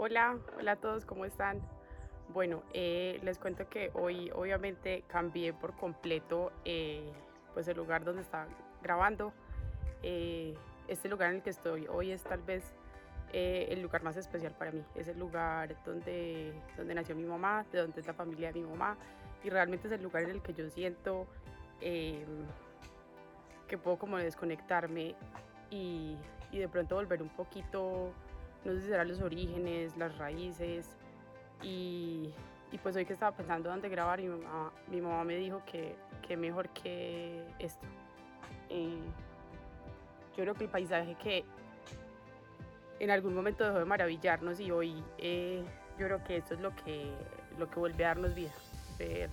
Hola, 0.00 0.38
hola 0.56 0.72
a 0.72 0.76
todos, 0.76 1.04
¿cómo 1.04 1.24
están? 1.24 1.60
Bueno, 2.32 2.62
eh, 2.72 3.18
les 3.24 3.36
cuento 3.36 3.68
que 3.68 3.90
hoy 3.94 4.30
obviamente 4.30 5.02
cambié 5.08 5.52
por 5.52 5.74
completo 5.74 6.52
eh, 6.64 7.12
pues 7.52 7.66
el 7.66 7.76
lugar 7.76 8.04
donde 8.04 8.22
estaba 8.22 8.46
grabando. 8.80 9.32
Eh, 10.04 10.54
este 10.86 11.08
lugar 11.08 11.30
en 11.30 11.36
el 11.38 11.42
que 11.42 11.50
estoy 11.50 11.88
hoy 11.88 12.12
es 12.12 12.22
tal 12.22 12.40
vez 12.42 12.62
el 13.32 13.82
lugar 13.82 14.04
más 14.04 14.16
especial 14.16 14.52
para 14.52 14.70
mí. 14.70 14.84
Es 14.94 15.08
el 15.08 15.18
lugar 15.18 15.74
donde, 15.84 16.52
donde 16.76 16.94
nació 16.94 17.16
mi 17.16 17.24
mamá, 17.24 17.66
de 17.72 17.80
donde 17.80 18.00
es 18.00 18.06
la 18.06 18.14
familia 18.14 18.52
de 18.52 18.60
mi 18.60 18.68
mamá 18.68 18.96
y 19.42 19.50
realmente 19.50 19.88
es 19.88 19.92
el 19.94 20.02
lugar 20.04 20.22
en 20.22 20.30
el 20.30 20.42
que 20.42 20.54
yo 20.54 20.70
siento 20.70 21.26
que 21.80 22.24
puedo 23.82 23.98
como 23.98 24.16
desconectarme 24.16 25.16
y, 25.70 26.16
y 26.52 26.58
de 26.58 26.68
pronto 26.68 26.94
volver 26.94 27.20
un 27.20 27.30
poquito 27.30 28.12
no 28.64 28.72
sé 28.72 28.80
si 28.80 28.86
serán 28.88 29.08
los 29.08 29.20
orígenes, 29.20 29.96
las 29.96 30.16
raíces. 30.18 30.88
Y, 31.62 32.30
pues 32.82 32.96
hoy 32.96 33.04
que 33.04 33.14
estaba 33.14 33.36
pensando 33.36 33.70
dónde 33.70 33.88
grabar, 33.88 34.20
mi 34.20 34.28
mamá, 34.28 34.72
mi 34.88 35.00
mamá 35.00 35.24
me 35.24 35.36
dijo 35.36 35.62
que, 35.64 35.96
que 36.26 36.36
mejor 36.36 36.68
que 36.70 37.42
esto. 37.58 37.86
Eh, 38.68 39.00
yo 40.36 40.44
creo 40.44 40.54
que 40.54 40.64
el 40.64 40.70
paisaje 40.70 41.16
que 41.16 41.44
en 43.00 43.10
algún 43.10 43.34
momento 43.34 43.64
dejó 43.64 43.78
de 43.78 43.84
maravillarnos 43.84 44.60
y 44.60 44.70
hoy 44.70 45.02
eh, 45.18 45.64
yo 45.98 46.06
creo 46.06 46.24
que 46.24 46.36
esto 46.36 46.54
es 46.54 46.60
lo 46.60 46.74
que, 46.76 47.10
lo 47.58 47.68
que 47.70 47.80
vuelve 47.80 48.04
a 48.04 48.08
darnos 48.08 48.34
vida. 48.34 48.52
Ver, 48.98 49.30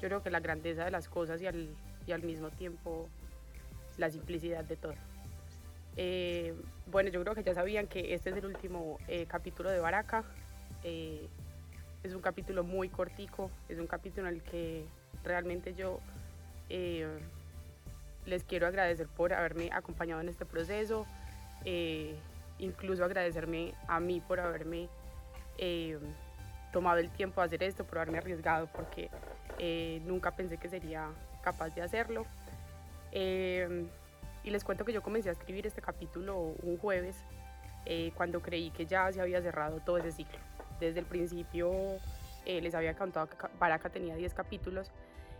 yo 0.00 0.08
creo 0.08 0.22
que 0.22 0.30
la 0.30 0.40
grandeza 0.40 0.84
de 0.84 0.90
las 0.90 1.08
cosas 1.08 1.40
y 1.42 1.46
al, 1.46 1.74
y 2.06 2.12
al 2.12 2.22
mismo 2.22 2.50
tiempo 2.50 3.08
la 3.98 4.10
simplicidad 4.10 4.64
de 4.64 4.76
todo. 4.76 4.94
Eh, 5.96 6.54
bueno, 6.86 7.10
yo 7.10 7.20
creo 7.22 7.34
que 7.34 7.42
ya 7.42 7.54
sabían 7.54 7.86
que 7.86 8.14
este 8.14 8.30
es 8.30 8.36
el 8.36 8.46
último 8.46 8.98
eh, 9.08 9.26
capítulo 9.26 9.70
de 9.70 9.80
Baraca. 9.80 10.24
Eh, 10.84 11.28
es 12.02 12.14
un 12.14 12.20
capítulo 12.20 12.64
muy 12.64 12.88
cortico, 12.88 13.50
es 13.68 13.78
un 13.78 13.86
capítulo 13.86 14.28
en 14.28 14.34
el 14.34 14.42
que 14.42 14.84
realmente 15.22 15.74
yo 15.74 16.00
les 18.24 18.44
quiero 18.44 18.66
agradecer 18.66 19.06
por 19.08 19.34
haberme 19.34 19.68
acompañado 19.72 20.22
en 20.22 20.28
este 20.28 20.46
proceso, 20.46 21.06
incluso 22.58 23.04
agradecerme 23.04 23.74
a 23.86 24.00
mí 24.00 24.20
por 24.20 24.40
haberme 24.40 24.88
tomado 26.72 26.98
el 26.98 27.10
tiempo 27.10 27.40
de 27.42 27.46
hacer 27.46 27.62
esto, 27.62 27.84
por 27.84 27.98
haberme 27.98 28.18
arriesgado, 28.18 28.68
porque 28.72 29.10
nunca 30.06 30.32
pensé 30.32 30.56
que 30.56 30.68
sería 30.68 31.08
capaz 31.44 31.68
de 31.70 31.82
hacerlo. 31.82 32.26
Y 34.44 34.50
les 34.50 34.64
cuento 34.64 34.84
que 34.84 34.92
yo 34.92 35.02
comencé 35.02 35.28
a 35.28 35.32
escribir 35.32 35.66
este 35.66 35.80
capítulo 35.80 36.54
un 36.62 36.78
jueves, 36.78 37.24
eh, 37.84 38.12
cuando 38.16 38.40
creí 38.40 38.70
que 38.70 38.86
ya 38.86 39.10
se 39.12 39.20
había 39.20 39.40
cerrado 39.42 39.80
todo 39.80 39.98
ese 39.98 40.12
ciclo. 40.12 40.38
Desde 40.80 41.00
el 41.00 41.06
principio 41.06 41.72
eh, 42.44 42.60
les 42.60 42.74
había 42.74 42.94
contado 42.96 43.28
que 43.28 43.36
Baraka 43.58 43.90
tenía 43.90 44.16
10 44.16 44.34
capítulos 44.34 44.90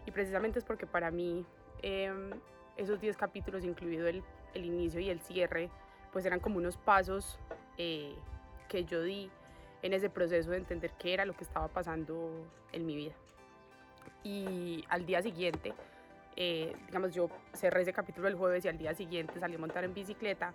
y 0.06 0.10
precisamente 0.10 0.58
es 0.58 0.64
porque 0.64 0.86
para 0.86 1.10
mí 1.10 1.44
em, 1.82 2.30
esos 2.76 3.00
10 3.00 3.16
capítulos, 3.16 3.64
incluido 3.64 4.06
el, 4.08 4.22
el, 4.54 4.64
inicio 4.64 5.00
y 5.00 5.10
el 5.10 5.20
cierre, 5.20 5.70
pues 6.12 6.24
eran 6.24 6.40
como 6.40 6.58
unos 6.58 6.76
pasos 6.76 7.38
eh, 7.78 8.14
que 8.68 8.84
yo 8.84 9.02
di 9.02 9.30
en 9.82 9.92
ese 9.92 10.10
proceso 10.10 10.50
de 10.50 10.58
entender 10.58 10.92
qué 10.98 11.14
era 11.14 11.24
lo 11.24 11.34
que 11.34 11.44
estaba 11.44 11.68
pasando 11.68 12.30
en 12.72 12.86
mi 12.86 12.96
vida. 12.96 13.14
Y 14.24 14.84
al 14.88 15.06
día 15.06 15.22
siguiente, 15.22 15.74
eh, 16.36 16.74
digamos, 16.86 17.14
yo 17.14 17.28
cerré 17.52 17.82
ese 17.82 17.92
capítulo 17.92 18.28
el 18.28 18.34
jueves 18.34 18.64
y 18.64 18.68
al 18.68 18.78
día 18.78 18.94
siguiente 18.94 19.38
salí 19.38 19.56
a 19.56 19.58
montar 19.58 19.84
en 19.84 19.94
bicicleta. 19.94 20.54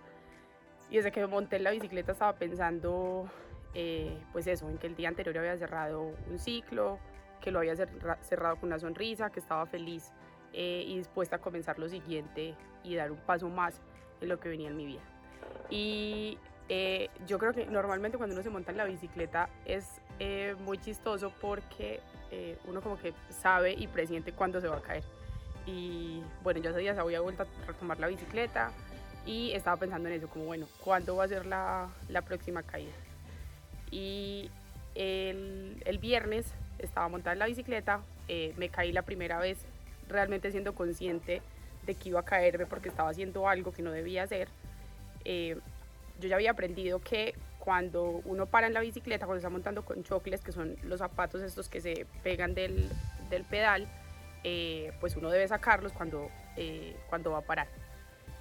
Y 0.89 0.97
desde 0.97 1.11
que 1.11 1.25
monté 1.27 1.57
en 1.57 1.63
la 1.63 1.71
bicicleta 1.71 2.13
estaba 2.13 2.33
pensando, 2.33 3.29
eh, 3.73 4.17
pues 4.31 4.47
eso, 4.47 4.69
en 4.69 4.77
que 4.77 4.87
el 4.87 4.95
día 4.95 5.09
anterior 5.09 5.37
había 5.37 5.57
cerrado 5.57 6.13
un 6.29 6.39
ciclo, 6.39 6.99
que 7.41 7.51
lo 7.51 7.59
había 7.59 7.75
cerrado 7.75 8.55
con 8.55 8.67
una 8.69 8.79
sonrisa, 8.79 9.29
que 9.29 9.39
estaba 9.39 9.65
feliz 9.65 10.11
eh, 10.53 10.83
y 10.87 10.97
dispuesta 10.97 11.35
a 11.35 11.39
comenzar 11.39 11.77
lo 11.77 11.87
siguiente 11.89 12.55
y 12.83 12.95
dar 12.95 13.11
un 13.11 13.19
paso 13.19 13.49
más 13.49 13.81
en 14.21 14.29
lo 14.29 14.39
que 14.39 14.49
venía 14.49 14.69
en 14.69 14.77
mi 14.77 14.85
vida. 14.85 15.01
Y 15.69 16.37
yo 17.25 17.39
creo 17.39 17.53
que 17.53 17.65
normalmente 17.65 18.17
cuando 18.17 18.33
uno 18.33 18.43
se 18.43 18.49
monta 18.49 18.71
en 18.71 18.77
la 18.77 18.83
bicicleta 18.83 19.49
es 19.63 20.01
muy 20.65 20.77
chistoso 20.79 21.31
porque 21.39 22.01
uno 22.65 22.81
como 22.81 22.97
que 22.97 23.13
sabe 23.29 23.73
y 23.73 23.87
presiente 23.87 24.33
cuándo 24.33 24.59
se 24.59 24.67
va 24.67 24.77
a 24.77 24.81
caer. 24.81 25.03
Y 25.67 26.23
bueno, 26.43 26.61
yo 26.61 26.69
ese 26.69 26.79
día 26.79 26.93
se 26.93 27.01
había 27.01 27.19
vuelto 27.19 27.43
a 27.43 27.67
retomar 27.67 27.99
la 27.99 28.07
bicicleta 28.07 28.71
y 29.25 29.51
estaba 29.51 29.75
pensando 29.77 30.07
en 30.07 30.15
eso, 30.15 30.29
como 30.29 30.45
bueno, 30.45 30.65
¿cuándo 30.83 31.17
va 31.17 31.25
a 31.25 31.27
ser 31.27 31.45
la, 31.45 31.89
la 32.07 32.21
próxima 32.21 32.63
caída? 32.63 32.93
Y 33.91 34.49
el, 34.95 35.83
el, 35.85 35.97
viernes 35.99 36.45
estaba 36.79 37.09
montada 37.09 37.33
en 37.33 37.39
la 37.39 37.45
bicicleta, 37.47 38.01
eh, 38.29 38.53
me 38.57 38.69
caí 38.69 38.93
la 38.93 39.01
primera 39.01 39.37
vez 39.39 39.57
realmente 40.07 40.51
siendo 40.51 40.73
consciente 40.73 41.41
de 41.85 41.95
que 41.95 42.09
iba 42.09 42.21
a 42.21 42.25
caerme 42.25 42.65
porque 42.65 42.87
estaba 42.87 43.09
haciendo 43.09 43.49
algo 43.49 43.73
que 43.73 43.81
no 43.81 43.91
debía 43.91 44.23
hacer. 44.23 44.47
Eh, 45.25 45.57
yo 46.19 46.29
ya 46.29 46.35
había 46.35 46.51
aprendido 46.51 46.99
que 46.99 47.35
cuando 47.59 48.21
uno 48.23 48.45
para 48.45 48.67
en 48.67 48.73
la 48.73 48.79
bicicleta, 48.79 49.25
cuando 49.25 49.39
está 49.39 49.49
montando 49.49 49.83
con 49.83 50.03
chocles, 50.03 50.39
que 50.41 50.53
son 50.53 50.77
los 50.83 50.99
zapatos 50.99 51.41
estos 51.41 51.67
que 51.67 51.81
se 51.81 52.05
pegan 52.23 52.53
del, 52.53 52.89
del 53.29 53.43
pedal, 53.43 53.87
eh, 54.49 54.93
pues 55.01 55.17
uno 55.17 55.29
debe 55.29 55.45
sacarlos 55.45 55.91
cuando, 55.91 56.31
eh, 56.55 56.95
cuando 57.09 57.31
va 57.31 57.39
a 57.39 57.41
parar. 57.41 57.67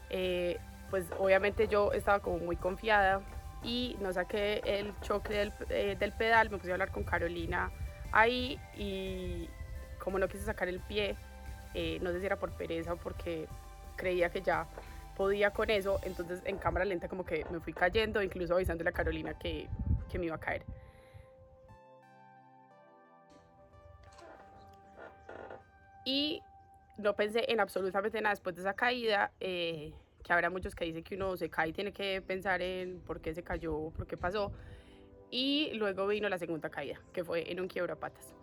Eh, 0.08 0.56
pues 0.88 1.04
obviamente 1.18 1.66
yo 1.66 1.92
estaba 1.92 2.20
como 2.20 2.38
muy 2.38 2.54
confiada 2.54 3.22
y 3.64 3.96
no 4.00 4.12
saqué 4.12 4.62
el 4.64 4.94
choque 5.00 5.34
del, 5.34 5.98
del, 5.98 6.12
pedal, 6.12 6.48
me 6.48 6.58
puse 6.58 6.70
a 6.70 6.74
hablar 6.74 6.92
con 6.92 7.02
Carolina 7.02 7.72
ahí 8.12 8.60
y 8.76 9.50
como 9.98 10.20
no 10.20 10.28
quise 10.28 10.44
sacar 10.44 10.68
el 10.68 10.78
pie, 10.78 11.16
no 12.00 12.12
sé 12.12 12.20
si 12.20 12.26
era 12.26 12.36
por 12.36 12.52
pereza 12.52 12.92
o 12.92 12.96
porque 12.96 13.48
creía 13.96 14.30
que 14.30 14.42
ya 14.42 14.68
podía 15.16 15.50
con 15.50 15.70
eso, 15.70 15.98
entonces 16.04 16.40
en 16.44 16.58
cámara 16.58 16.84
lenta 16.84 17.08
como 17.08 17.24
que 17.24 17.44
me 17.50 17.58
fui 17.58 17.72
cayendo, 17.72 18.22
incluso 18.22 18.54
avisándole 18.54 18.90
a 18.90 18.92
Carolina 18.92 19.36
que, 19.36 19.68
que 20.08 20.20
me 20.20 20.26
iba 20.26 20.36
a 20.36 20.40
caer. 20.40 20.62
Y 26.06 26.40
no 26.98 27.14
pensé 27.16 27.44
en 27.52 27.58
absolutamente 27.60 28.20
nada 28.20 28.32
después 28.32 28.54
de 28.54 28.62
esa 28.62 28.74
caída, 28.74 29.32
eh, 29.40 29.92
que 30.22 30.32
habrá 30.32 30.50
muchos 30.50 30.74
que 30.74 30.84
dicen 30.84 31.02
que 31.02 31.16
uno 31.16 31.36
se 31.36 31.50
cae 31.50 31.70
y 31.70 31.72
tiene 31.72 31.92
que 31.92 32.22
pensar 32.22 32.62
en 32.62 33.00
por 33.00 33.20
qué 33.20 33.34
se 33.34 33.42
cayó, 33.42 33.90
por 33.90 34.06
qué 34.06 34.16
pasó. 34.16 34.52
Y 35.30 35.72
luego 35.74 36.06
vino 36.06 36.28
la 36.28 36.38
segunda 36.38 36.70
caída, 36.70 37.00
que 37.12 37.24
fue 37.24 37.50
en 37.50 37.60
un 37.60 37.66
quiebrapatas. 37.66 38.34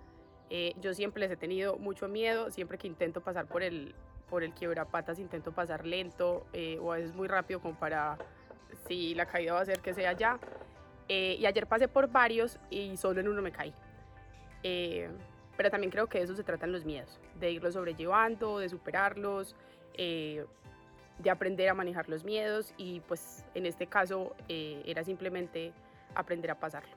Eh, 0.49 0.73
yo 0.81 0.93
siempre 0.93 1.21
les 1.21 1.31
he 1.31 1.37
tenido 1.37 1.77
mucho 1.77 2.09
miedo, 2.09 2.51
siempre 2.51 2.77
que 2.77 2.85
intento 2.85 3.21
pasar 3.21 3.47
por 3.47 3.63
el, 3.63 3.95
por 4.29 4.43
el 4.43 4.53
quiebrapatas 4.53 5.17
intento 5.19 5.53
pasar 5.53 5.85
lento 5.85 6.45
eh, 6.53 6.77
o 6.81 6.91
a 6.91 6.97
veces 6.97 7.15
muy 7.15 7.27
rápido 7.29 7.61
como 7.61 7.79
para 7.79 8.17
si 8.87 9.15
la 9.15 9.25
caída 9.25 9.53
va 9.53 9.61
a 9.61 9.65
ser 9.65 9.79
que 9.79 9.93
sea 9.93 10.11
ya. 10.13 10.37
Eh, 11.07 11.37
y 11.39 11.45
ayer 11.45 11.65
pasé 11.65 11.87
por 11.87 12.11
varios 12.11 12.59
y 12.69 12.97
solo 12.97 13.21
en 13.21 13.29
uno 13.29 13.41
me 13.41 13.51
caí. 13.51 13.73
Pero 15.55 15.69
también 15.69 15.91
creo 15.91 16.07
que 16.07 16.17
de 16.17 16.23
eso 16.25 16.35
se 16.35 16.43
tratan 16.43 16.71
los 16.71 16.85
miedos, 16.85 17.19
de 17.39 17.51
irlos 17.51 17.75
sobrellevando, 17.75 18.59
de 18.59 18.69
superarlos, 18.69 19.55
eh, 19.95 20.45
de 21.19 21.29
aprender 21.29 21.69
a 21.69 21.75
manejar 21.75 22.09
los 22.09 22.23
miedos 22.23 22.73
y 22.75 23.01
pues 23.01 23.45
en 23.53 23.67
este 23.67 23.85
caso 23.85 24.35
eh, 24.49 24.81
era 24.85 25.03
simplemente 25.03 25.71
aprender 26.15 26.49
a 26.51 26.59
pasarlo. 26.59 26.91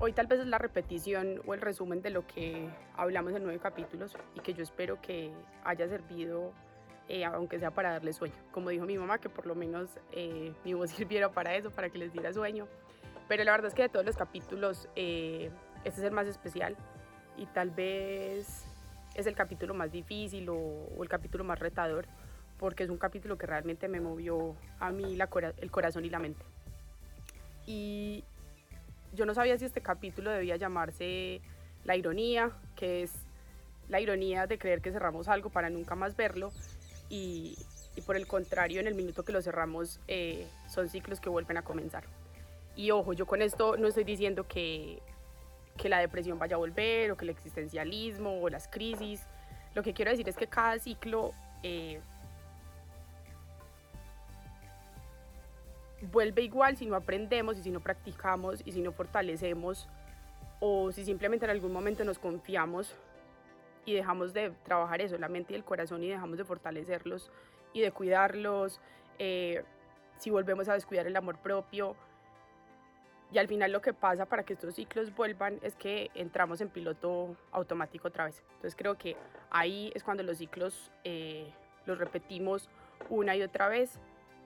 Hoy 0.00 0.12
tal 0.12 0.26
vez 0.26 0.40
es 0.40 0.46
la 0.46 0.58
repetición 0.58 1.42
o 1.46 1.54
el 1.54 1.60
resumen 1.60 2.02
de 2.02 2.10
lo 2.10 2.26
que 2.26 2.68
hablamos 2.96 3.34
en 3.34 3.44
nueve 3.44 3.60
capítulos 3.60 4.16
y 4.34 4.40
que 4.40 4.54
yo 4.54 4.62
espero 4.62 5.00
que 5.00 5.30
haya 5.62 5.86
servido, 5.88 6.52
eh, 7.08 7.24
aunque 7.24 7.58
sea 7.58 7.70
para 7.70 7.92
darle 7.92 8.12
sueño. 8.14 8.34
Como 8.50 8.70
dijo 8.70 8.86
mi 8.86 8.96
mamá, 8.96 9.18
que 9.18 9.28
por 9.28 9.46
lo 9.46 9.54
menos 9.54 9.90
mi 10.64 10.72
voz 10.72 10.90
sirviera 10.96 11.30
para 11.30 11.54
eso, 11.54 11.70
para 11.70 11.90
que 11.90 11.98
les 11.98 12.12
diera 12.12 12.32
sueño. 12.32 12.66
Pero 13.28 13.44
la 13.44 13.52
verdad 13.52 13.68
es 13.68 13.74
que 13.74 13.82
de 13.82 13.88
todos 13.90 14.06
los 14.06 14.16
capítulos 14.16 14.88
este 15.84 16.00
es 16.00 16.06
el 16.06 16.12
más 16.12 16.26
especial 16.26 16.76
y 17.36 17.46
tal 17.46 17.70
vez 17.70 18.64
es 19.14 19.26
el 19.26 19.34
capítulo 19.34 19.74
más 19.74 19.90
difícil 19.90 20.48
o, 20.48 21.02
el 21.02 21.08
capítulo 21.08 21.44
más 21.44 21.58
retador 21.58 22.06
porque 22.58 22.84
es 22.84 22.90
un 22.90 22.98
capítulo 22.98 23.38
que 23.38 23.46
realmente 23.46 23.88
me 23.88 24.00
movió 24.00 24.54
a 24.78 24.90
mí 24.90 25.18
el 25.58 25.70
corazón 25.70 26.04
y 26.04 26.10
la 26.10 26.18
mente. 26.18 26.44
Y 27.66 28.22
yo 29.14 29.24
no 29.24 29.32
sabía 29.32 29.56
si 29.56 29.64
este 29.64 29.80
capítulo 29.80 30.30
debía 30.30 30.56
llamarse 30.56 31.40
La 31.84 31.96
ironía, 31.96 32.50
que 32.76 33.02
es 33.02 33.12
la 33.88 34.00
ironía 34.00 34.46
de 34.46 34.58
creer 34.58 34.82
que 34.82 34.92
cerramos 34.92 35.28
algo 35.28 35.48
para 35.48 35.70
nunca 35.70 35.94
más 35.94 36.16
verlo 36.16 36.52
y, 37.08 37.56
por 38.06 38.16
el 38.16 38.26
contrario, 38.26 38.80
en 38.80 38.86
el 38.86 38.94
minuto 38.94 39.24
que 39.24 39.32
lo 39.32 39.40
cerramos 39.42 39.98
eh, 40.06 40.46
son 40.68 40.88
ciclos 40.88 41.18
que 41.18 41.28
vuelven 41.28 41.56
a 41.56 41.62
comenzar. 41.62 42.04
Y 42.76 42.92
ojo, 42.92 43.12
yo 43.12 43.26
con 43.26 43.42
esto 43.42 43.76
no 43.76 43.88
estoy 43.88 44.04
diciendo 44.04 44.46
que 44.46 45.02
que 45.80 45.88
la 45.88 45.98
depresión 45.98 46.38
vaya 46.38 46.56
a 46.56 46.58
volver 46.58 47.10
o 47.10 47.16
que 47.16 47.24
el 47.24 47.30
existencialismo 47.30 48.40
o 48.40 48.48
las 48.50 48.68
crisis. 48.68 49.26
Lo 49.74 49.82
que 49.82 49.94
quiero 49.94 50.10
decir 50.10 50.28
es 50.28 50.36
que 50.36 50.46
cada 50.46 50.78
ciclo 50.78 51.32
eh, 51.62 52.00
vuelve 56.12 56.42
igual 56.42 56.76
si 56.76 56.84
no 56.84 56.96
aprendemos 56.96 57.56
y 57.56 57.62
si 57.62 57.70
no 57.70 57.80
practicamos 57.80 58.62
y 58.64 58.72
si 58.72 58.82
no 58.82 58.92
fortalecemos 58.92 59.88
o 60.60 60.92
si 60.92 61.04
simplemente 61.04 61.46
en 61.46 61.50
algún 61.50 61.72
momento 61.72 62.04
nos 62.04 62.18
confiamos 62.18 62.94
y 63.86 63.94
dejamos 63.94 64.34
de 64.34 64.50
trabajar 64.64 65.00
eso, 65.00 65.16
la 65.16 65.28
mente 65.28 65.54
y 65.54 65.56
el 65.56 65.64
corazón 65.64 66.02
y 66.02 66.08
dejamos 66.08 66.36
de 66.36 66.44
fortalecerlos 66.44 67.30
y 67.72 67.80
de 67.80 67.90
cuidarlos, 67.90 68.80
eh, 69.18 69.64
si 70.18 70.28
volvemos 70.28 70.68
a 70.68 70.74
descuidar 70.74 71.06
el 71.06 71.16
amor 71.16 71.38
propio. 71.38 71.96
Y 73.32 73.38
al 73.38 73.46
final 73.46 73.70
lo 73.70 73.80
que 73.80 73.92
pasa 73.92 74.26
para 74.26 74.42
que 74.42 74.54
estos 74.54 74.74
ciclos 74.74 75.14
vuelvan 75.14 75.58
es 75.62 75.76
que 75.76 76.10
entramos 76.14 76.60
en 76.60 76.68
piloto 76.68 77.36
automático 77.52 78.08
otra 78.08 78.24
vez. 78.24 78.42
Entonces 78.54 78.74
creo 78.76 78.98
que 78.98 79.16
ahí 79.50 79.92
es 79.94 80.02
cuando 80.02 80.22
los 80.22 80.38
ciclos 80.38 80.90
eh, 81.04 81.52
los 81.86 81.98
repetimos 81.98 82.68
una 83.08 83.36
y 83.36 83.42
otra 83.42 83.68
vez 83.68 83.98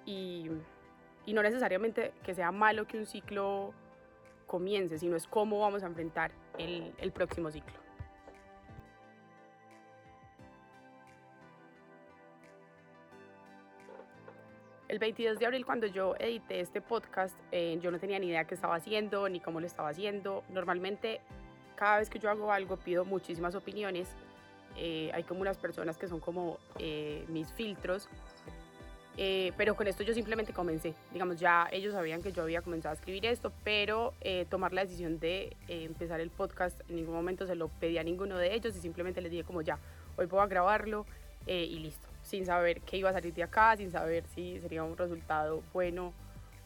y, 0.04 0.50
y 1.24 1.32
no 1.32 1.42
necesariamente 1.42 2.12
que 2.22 2.34
sea 2.34 2.52
malo 2.52 2.86
que 2.86 2.98
un 2.98 3.06
ciclo 3.06 3.72
comience, 4.46 4.98
sino 4.98 5.16
es 5.16 5.26
cómo 5.26 5.60
vamos 5.60 5.82
a 5.82 5.86
enfrentar 5.86 6.30
el, 6.58 6.94
el 6.98 7.10
próximo 7.10 7.50
ciclo. 7.50 7.83
El 14.86 14.98
22 14.98 15.38
de 15.38 15.46
abril, 15.46 15.64
cuando 15.64 15.86
yo 15.86 16.14
edité 16.18 16.60
este 16.60 16.82
podcast, 16.82 17.34
eh, 17.52 17.78
yo 17.80 17.90
no 17.90 17.98
tenía 17.98 18.18
ni 18.18 18.26
idea 18.26 18.44
qué 18.44 18.54
estaba 18.54 18.74
haciendo 18.74 19.28
ni 19.30 19.40
cómo 19.40 19.60
lo 19.60 19.66
estaba 19.66 19.88
haciendo. 19.88 20.44
Normalmente, 20.50 21.22
cada 21.74 21.98
vez 21.98 22.10
que 22.10 22.18
yo 22.18 22.28
hago 22.28 22.52
algo, 22.52 22.76
pido 22.76 23.06
muchísimas 23.06 23.54
opiniones. 23.54 24.08
Eh, 24.76 25.10
hay 25.14 25.22
como 25.22 25.40
unas 25.40 25.56
personas 25.56 25.96
que 25.96 26.06
son 26.06 26.20
como 26.20 26.58
eh, 26.78 27.24
mis 27.28 27.50
filtros. 27.52 28.08
pero 29.56 29.74
con 29.74 29.86
esto 29.86 30.02
yo 30.02 30.12
simplemente 30.12 30.52
comencé. 30.52 30.92
Digamos, 31.12 31.40
ya 31.40 31.66
ellos 31.72 31.94
sabían 31.94 32.22
que 32.22 32.32
yo 32.32 32.42
había 32.42 32.60
comenzado 32.60 32.92
a 32.92 32.96
escribir 32.96 33.24
esto, 33.24 33.52
pero 33.62 34.12
tomar 34.50 34.74
la 34.74 34.82
decisión 34.82 35.18
de 35.18 35.56
empezar 35.68 36.20
el 36.20 36.30
podcast 36.30 36.78
en 36.90 36.96
ningún 36.96 37.14
momento 37.14 37.46
se 37.46 37.54
lo 37.54 37.68
pedí 37.68 37.96
a 37.96 38.02
ninguno 38.02 38.36
de 38.36 38.54
ellos 38.54 38.76
y 38.76 38.80
simplemente 38.80 39.22
les 39.22 39.30
dije 39.30 39.44
como 39.44 39.62
ya, 39.62 39.78
hoy 40.16 40.26
puedo 40.26 40.46
grabarlo 40.48 41.06
y 41.46 41.78
listo 41.78 42.13
sin 42.24 42.46
saber 42.46 42.80
qué 42.80 42.96
iba 42.96 43.10
a 43.10 43.12
salir 43.12 43.34
de 43.34 43.42
acá, 43.42 43.76
sin 43.76 43.90
saber 43.92 44.24
si 44.34 44.58
sería 44.60 44.82
un 44.82 44.96
resultado 44.96 45.62
bueno 45.72 46.12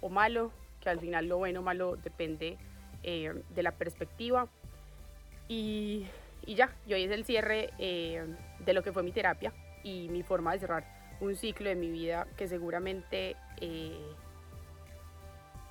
o 0.01 0.09
malo, 0.09 0.53
que 0.81 0.89
al 0.89 1.01
final 1.01 1.27
lo 1.27 1.39
bueno 1.39 1.61
o 1.61 1.63
malo 1.63 1.97
depende 1.97 2.57
eh, 3.03 3.43
de 3.55 3.63
la 3.63 3.73
perspectiva. 3.73 4.47
Y, 5.49 6.07
y, 6.47 6.55
ya, 6.55 6.71
yo 6.87 6.97
es 6.97 7.11
el 7.11 7.25
cierre 7.25 7.71
eh, 7.79 8.25
de 8.65 8.73
lo 8.73 8.83
que 8.83 8.93
fue 8.93 9.03
mi 9.03 9.13
terapia 9.13 9.53
y 9.83 10.09
mi 10.09 10.23
forma 10.23 10.53
de 10.53 10.61
cerrar 10.61 10.85
un 11.21 11.35
ciclo 11.35 11.69
de 11.69 11.75
mi 11.75 11.91
vida 11.91 12.29
que 12.37 12.47
seguramente 12.47 13.35
eh, 13.61 13.99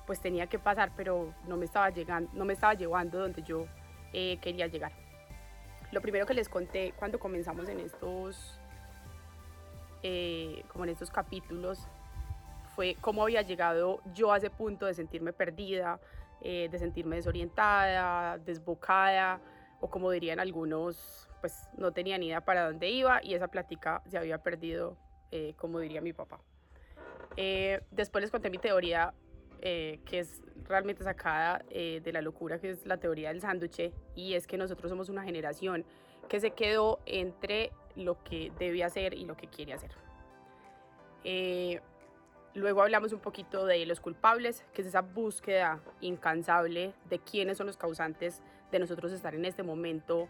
pues 0.06 0.20
tenía 0.20 0.46
que 0.48 0.58
pasar, 0.58 0.92
pero 0.96 1.32
no 1.46 1.56
me 1.56 1.64
estaba, 1.64 1.88
llegando, 1.90 2.30
no 2.34 2.44
me 2.44 2.52
estaba 2.52 2.74
llevando 2.74 3.18
donde 3.18 3.42
yo 3.42 3.66
quería 4.12 4.66
llegar. 4.66 4.92
Lo 5.92 6.00
primero 6.00 6.26
que 6.26 6.34
les 6.34 6.48
conté 6.48 6.92
cuando 6.98 7.18
comenzamos 7.18 7.68
en 7.68 7.80
estos 7.80 8.58
eh, 10.02 10.64
como 10.68 10.84
en 10.84 10.90
estos 10.90 11.10
capítulos, 11.10 11.86
fue 12.74 12.96
cómo 13.00 13.22
había 13.22 13.42
llegado 13.42 14.00
yo 14.14 14.32
a 14.32 14.38
ese 14.38 14.50
punto 14.50 14.86
de 14.86 14.94
sentirme 14.94 15.32
perdida, 15.32 16.00
eh, 16.42 16.68
de 16.70 16.78
sentirme 16.78 17.16
desorientada, 17.16 18.38
desbocada, 18.38 19.40
o 19.80 19.90
como 19.90 20.10
dirían 20.10 20.38
algunos, 20.38 21.28
pues 21.40 21.68
no 21.76 21.92
tenía 21.92 22.18
ni 22.18 22.26
idea 22.26 22.40
para 22.40 22.66
dónde 22.66 22.88
iba 22.88 23.20
y 23.22 23.34
esa 23.34 23.48
plática 23.48 24.02
se 24.06 24.18
había 24.18 24.38
perdido, 24.38 24.96
eh, 25.30 25.54
como 25.56 25.80
diría 25.80 26.00
mi 26.00 26.12
papá. 26.12 26.40
después 27.90 28.22
les 28.22 28.30
conté 28.30 28.50
mi 28.50 28.58
teoría, 28.58 29.14
que 29.60 30.18
es 30.18 30.42
realmente 30.64 31.02
sacada 31.02 31.64
de 31.68 32.10
la 32.12 32.22
locura, 32.22 32.58
que 32.58 32.70
es 32.70 32.86
la 32.86 32.96
teoría 32.96 33.28
del 33.28 33.40
sándwich, 33.40 33.92
y 34.14 34.34
es 34.34 34.46
que 34.46 34.56
nosotros 34.56 34.88
somos 34.90 35.08
una 35.08 35.22
generación 35.24 35.84
que 36.28 36.40
se 36.40 36.50
quedó 36.50 37.00
entre 37.06 37.72
lo 37.98 38.22
que 38.22 38.52
debe 38.58 38.84
hacer 38.84 39.14
y 39.14 39.24
lo 39.24 39.36
que 39.36 39.48
quiere 39.48 39.74
hacer. 39.74 39.90
Eh, 41.24 41.80
luego 42.54 42.82
hablamos 42.82 43.12
un 43.12 43.20
poquito 43.20 43.66
de 43.66 43.84
los 43.86 44.00
culpables, 44.00 44.64
que 44.72 44.82
es 44.82 44.88
esa 44.88 45.02
búsqueda 45.02 45.80
incansable 46.00 46.94
de 47.10 47.18
quiénes 47.18 47.58
son 47.58 47.66
los 47.66 47.76
causantes 47.76 48.42
de 48.70 48.78
nosotros 48.78 49.12
estar 49.12 49.34
en 49.34 49.44
este 49.44 49.62
momento 49.62 50.28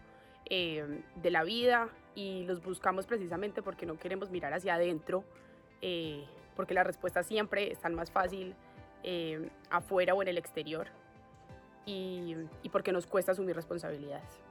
eh, 0.49 1.03
de 1.15 1.31
la 1.31 1.43
vida 1.43 1.89
y 2.15 2.43
los 2.45 2.61
buscamos 2.61 3.05
precisamente 3.05 3.61
porque 3.61 3.85
no 3.85 3.97
queremos 3.97 4.31
mirar 4.31 4.53
hacia 4.53 4.75
adentro, 4.75 5.23
eh, 5.81 6.25
porque 6.55 6.73
las 6.73 6.85
respuestas 6.85 7.27
siempre 7.27 7.71
están 7.71 7.93
más 7.93 8.11
fácil 8.11 8.55
afuera 9.69 10.13
o 10.13 10.21
en 10.21 10.27
el 10.27 10.37
exterior 10.37 10.87
y 11.85 12.35
porque 12.69 12.91
nos 12.91 13.07
cuesta 13.07 13.31
asumir 13.31 13.55
responsabilidades. 13.55 14.48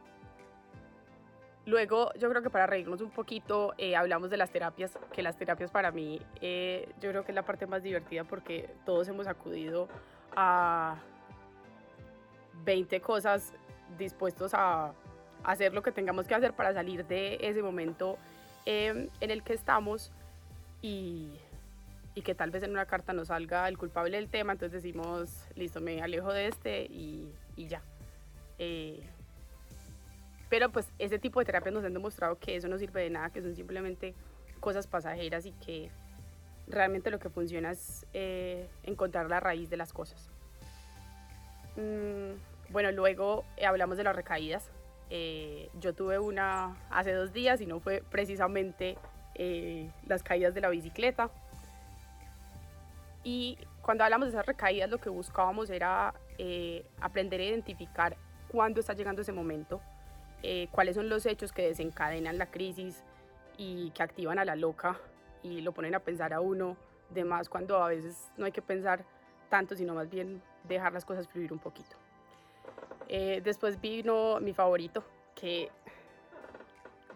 Luego, 1.68 2.14
yo 2.14 2.30
creo 2.30 2.40
que 2.40 2.48
para 2.48 2.66
reírnos 2.66 3.02
un 3.02 3.10
poquito, 3.10 3.74
eh, 3.76 3.94
hablamos 3.94 4.30
de 4.30 4.38
las 4.38 4.48
terapias, 4.48 4.98
que 5.12 5.22
las 5.22 5.36
terapias 5.36 5.70
para 5.70 5.90
mí, 5.90 6.18
eh, 6.40 6.88
yo 6.98 7.10
creo 7.10 7.26
que 7.26 7.32
es 7.32 7.34
la 7.34 7.42
parte 7.42 7.66
más 7.66 7.82
divertida 7.82 8.24
porque 8.24 8.70
todos 8.86 9.06
hemos 9.08 9.26
acudido 9.26 9.86
a 10.34 10.96
20 12.64 13.02
cosas 13.02 13.52
dispuestos 13.98 14.52
a 14.54 14.94
hacer 15.44 15.74
lo 15.74 15.82
que 15.82 15.92
tengamos 15.92 16.26
que 16.26 16.34
hacer 16.34 16.54
para 16.54 16.72
salir 16.72 17.04
de 17.04 17.36
ese 17.42 17.62
momento 17.62 18.16
em, 18.64 19.10
en 19.20 19.30
el 19.30 19.42
que 19.42 19.52
estamos 19.52 20.10
y, 20.80 21.38
que 22.24 22.34
tal 22.34 22.50
vez 22.50 22.62
en 22.62 22.70
una 22.70 22.86
carta 22.86 23.12
nos 23.12 23.28
salga 23.28 23.68
el 23.68 23.76
culpable 23.76 24.16
del 24.16 24.30
tema, 24.30 24.52
entonces 24.52 24.82
decimos, 24.82 25.44
listo, 25.54 25.82
me 25.82 26.00
alejo 26.00 26.32
de 26.32 26.46
este 26.48 26.84
y, 26.84 27.30
y 27.56 27.66
ya. 27.66 27.82
Eh, 30.48 30.50
pero 30.50 30.70
pues 30.70 30.90
ese 30.98 31.18
tipo 31.18 31.40
de 31.40 31.46
terapias 31.46 31.74
nos 31.74 31.84
han 31.84 31.92
demostrado 31.92 32.38
que 32.38 32.56
eso 32.56 32.68
no 32.68 32.78
sirve 32.78 33.02
de 33.02 33.10
nada, 33.10 33.30
que 33.30 33.42
son 33.42 33.54
simplemente 33.54 34.14
cosas 34.60 34.86
pasajeras 34.86 35.46
y 35.46 35.52
que 35.52 35.90
realmente 36.66 37.10
lo 37.10 37.18
que 37.18 37.30
funciona 37.30 37.70
es 37.70 38.06
eh, 38.12 38.68
encontrar 38.82 39.28
la 39.28 39.40
raíz 39.40 39.70
de 39.70 39.76
las 39.76 39.92
cosas. 39.92 40.28
Mm, 41.76 42.70
bueno, 42.70 42.90
luego 42.92 43.44
eh, 43.56 43.66
hablamos 43.66 43.96
de 43.96 44.04
las 44.04 44.16
recaídas. 44.16 44.70
Eh, 45.10 45.70
yo 45.80 45.94
tuve 45.94 46.18
una 46.18 46.76
hace 46.90 47.12
dos 47.12 47.32
días 47.32 47.60
y 47.60 47.66
no 47.66 47.80
fue 47.80 48.02
precisamente 48.10 48.96
las 50.08 50.24
caídas 50.24 50.52
de 50.52 50.60
la 50.60 50.68
bicicleta. 50.68 51.30
Y 53.22 53.56
cuando 53.82 54.02
hablamos 54.02 54.26
de 54.26 54.30
esas 54.30 54.46
recaídas 54.46 54.90
lo 54.90 54.98
que 54.98 55.10
buscábamos 55.10 55.70
era 55.70 56.12
aprender 57.00 57.40
a 57.40 57.44
identificar 57.44 58.16
cuándo 58.48 58.80
está 58.80 58.94
llegando 58.94 59.22
ese 59.22 59.30
momento 59.30 59.80
eh, 60.42 60.68
cuáles 60.70 60.94
son 60.96 61.08
los 61.08 61.26
hechos 61.26 61.52
que 61.52 61.66
desencadenan 61.66 62.38
la 62.38 62.50
crisis 62.50 63.02
y 63.56 63.90
que 63.90 64.02
activan 64.02 64.38
a 64.38 64.44
la 64.44 64.56
loca 64.56 64.98
y 65.42 65.60
lo 65.60 65.72
ponen 65.72 65.94
a 65.94 66.00
pensar 66.00 66.32
a 66.32 66.40
uno, 66.40 66.76
de 67.10 67.24
más 67.24 67.48
cuando 67.48 67.82
a 67.82 67.88
veces 67.88 68.30
no 68.36 68.44
hay 68.44 68.52
que 68.52 68.62
pensar 68.62 69.04
tanto, 69.48 69.74
sino 69.74 69.94
más 69.94 70.10
bien 70.10 70.42
dejar 70.64 70.92
las 70.92 71.04
cosas 71.04 71.26
fluir 71.26 71.52
un 71.52 71.58
poquito. 71.58 71.96
Eh, 73.08 73.40
después 73.42 73.80
vino 73.80 74.38
mi 74.40 74.52
favorito, 74.52 75.02
que 75.34 75.70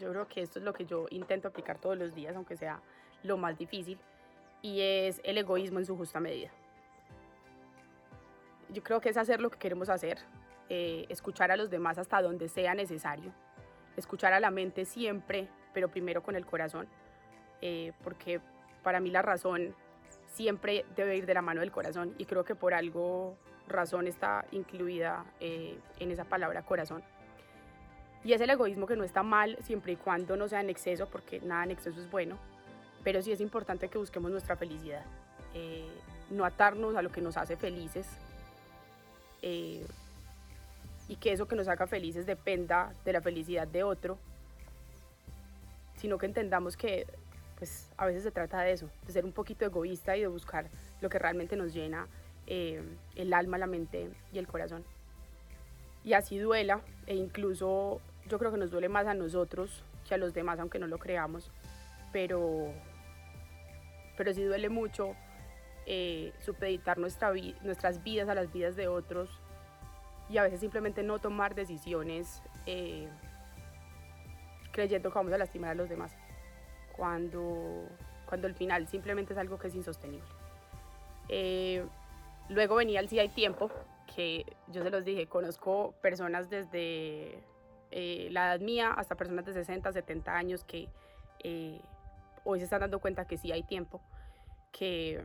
yo 0.01 0.11
creo 0.11 0.27
que 0.27 0.43
esto 0.43 0.59
es 0.59 0.65
lo 0.65 0.73
que 0.73 0.87
yo 0.87 1.07
intento 1.11 1.49
aplicar 1.49 1.79
todos 1.79 1.99
los 1.99 2.15
días, 2.15 2.35
aunque 2.35 2.57
sea 2.57 2.81
lo 3.23 3.37
más 3.37 3.59
difícil, 3.59 3.99
y 4.63 4.81
es 4.81 5.21
el 5.25 5.39
egoísmo 5.39 5.79
en 5.79 5.87
su 5.87 5.97
justa 5.97 6.21
medida. 6.21 6.51
Yo 8.71 8.83
creo 8.83 9.01
que 9.01 9.11
es 9.11 9.17
hacer 9.17 9.41
lo 9.41 9.51
que 9.51 9.59
queremos 9.59 9.91
hacer, 9.91 10.19
eh, 10.75 11.05
escuchar 11.11 11.53
a 11.53 11.57
los 11.59 11.69
demás 11.69 11.99
hasta 11.99 12.23
donde 12.23 12.49
sea 12.49 12.73
necesario, 12.73 13.31
escuchar 13.95 14.33
a 14.33 14.41
la 14.41 14.51
mente 14.51 14.87
siempre, 14.87 15.47
pero 15.75 15.91
primero 15.91 16.23
con 16.23 16.35
el 16.35 16.47
corazón, 16.47 16.89
eh, 17.61 17.93
porque 18.03 18.41
para 18.83 18.99
mí 18.99 19.11
la 19.11 19.21
razón 19.21 19.75
siempre 20.29 20.87
debe 20.97 21.19
ir 21.19 21.27
de 21.27 21.35
la 21.35 21.43
mano 21.43 21.61
del 21.61 21.71
corazón 21.71 22.15
y 22.17 22.25
creo 22.25 22.47
que 22.47 22.55
por 22.55 22.73
algo 22.73 23.37
razón 23.69 24.07
está 24.07 24.47
incluida 24.51 25.27
eh, 25.41 25.79
en 26.01 26.11
esa 26.11 26.25
palabra 26.25 26.63
corazón. 26.63 27.03
Y 28.25 28.33
es 28.33 28.41
el 28.41 28.49
egoísmo 28.49 28.87
que 28.87 28.97
no 28.97 29.05
está 29.05 29.23
mal 29.23 29.59
siempre 29.61 29.93
y 29.93 29.97
cuando 29.97 30.39
no 30.39 30.49
sea 30.49 30.63
en 30.63 30.71
exceso, 30.71 31.07
porque 31.07 31.43
nada 31.43 31.65
en 31.65 31.73
exceso 31.73 32.01
es 32.01 32.11
bueno, 32.11 32.39
pero 33.05 33.21
sí 33.21 33.31
es 33.31 33.43
importante 33.43 33.89
que 33.89 33.99
busquemos 33.99 34.31
nuestra 34.31 34.57
felicidad, 34.57 35.05
no 36.31 36.47
atarnos 36.47 36.97
a 36.97 37.03
lo 37.03 37.13
que 37.13 37.21
nos 37.21 37.37
hace 37.37 37.59
felices, 37.59 38.07
y 41.13 41.17
que 41.17 41.31
eso 41.31 41.47
que 41.47 41.57
nos 41.57 41.69
haga 41.69 41.87
felices 41.87 42.25
dependa 42.25 42.95
de 43.05 43.13
la 43.13 43.21
felicidad 43.21 43.69
de 43.69 43.83
otro, 43.83 44.17
sino 45.97 46.17
que 46.17 46.25
entendamos 46.25 46.75
que 46.75 47.07
pues 47.59 47.91
a 47.99 48.07
veces 48.07 48.23
se 48.23 48.31
trata 48.31 48.63
de 48.63 48.73
eso, 48.73 48.89
de 49.07 49.13
ser 49.13 49.27
un 49.27 49.33
poquito 49.33 49.67
egoísta 49.67 50.17
y 50.17 50.23
de 50.23 50.27
buscar 50.27 50.71
lo 51.03 51.11
que 51.11 51.19
realmente 51.19 51.55
nos 51.55 51.75
llena 51.75 52.09
eh, 52.47 52.83
el 53.15 53.35
alma, 53.35 53.59
la 53.59 53.67
mente 53.67 54.09
y 54.33 54.39
el 54.39 54.47
corazón. 54.47 54.85
Y 56.03 56.15
así 56.15 56.39
duela, 56.39 56.81
e 57.07 57.15
incluso 57.15 58.01
yo 58.27 58.39
creo 58.39 58.51
que 58.51 58.57
nos 58.57 58.71
duele 58.71 58.89
más 58.89 59.07
a 59.07 59.13
nosotros 59.13 59.85
que 60.09 60.15
a 60.15 60.17
los 60.17 60.33
demás, 60.33 60.59
aunque 60.61 60.79
no 60.79 60.87
lo 60.87 60.97
creamos, 60.97 61.51
pero, 62.11 62.73
pero 64.17 64.33
sí 64.33 64.43
duele 64.43 64.71
mucho 64.71 65.15
eh, 65.85 66.33
supeditar 66.41 66.97
nuestra 66.97 67.35
nuestras 67.61 68.03
vidas 68.03 68.31
a 68.31 68.35
las 68.35 68.51
vidas 68.51 68.77
de 68.77 68.89
otros 68.89 69.42
y 70.33 70.39
a 70.39 70.45
veces 70.45 70.61
simplemente 70.61 71.03
no 71.03 71.19
tomar 71.19 71.55
decisiones 71.55 72.43
eh, 72.65 73.07
creyendo 74.73 75.11
que 75.11 75.15
vamos 75.15 75.33
a 75.35 75.39
lastimar 75.39 75.73
a 75.73 75.75
los 75.75 75.91
demás, 75.91 76.17
cuando, 76.97 77.87
cuando 78.25 78.47
al 78.47 78.55
final 78.55 78.89
simplemente 78.89 79.35
es 79.35 79.39
algo 79.39 79.59
que 79.59 79.69
es 79.69 79.75
insostenible. 79.75 80.27
Eh, 81.29 81.85
luego 82.49 82.77
venía 82.77 83.01
el 83.01 83.11
Si 83.11 83.19
hay 83.19 83.29
tiempo, 83.29 83.71
que 84.15 84.47
yo 84.69 84.83
se 84.83 84.89
los 84.89 85.05
dije, 85.05 85.27
conozco 85.27 85.95
personas 86.01 86.49
desde 86.49 87.43
eh, 87.91 88.29
la 88.31 88.55
edad 88.55 88.61
mía 88.61 88.93
hasta 88.93 89.17
personas 89.17 89.45
de 89.45 89.53
60, 89.53 89.93
70 89.93 90.35
años 90.35 90.65
que 90.65 90.89
hoy 92.45 92.59
se 92.59 92.65
están 92.65 92.81
dando 92.81 93.01
cuenta 93.01 93.27
que 93.27 93.37
sí 93.37 93.53
hay 93.53 93.65
tiempo, 93.65 94.01
que 94.71 95.23